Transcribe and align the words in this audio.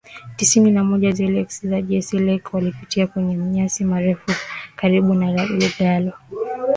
tisini 0.35 0.71
na 0.71 0.83
moja 0.83 1.11
Zelewski 1.11 1.67
na 1.67 1.81
jeshi 1.81 2.19
lake 2.19 2.45
walipita 2.51 3.07
kwenye 3.07 3.37
manyasi 3.37 3.83
marefu 3.85 4.31
karibu 4.75 5.13
na 5.13 5.45
Lugalo 5.45 6.13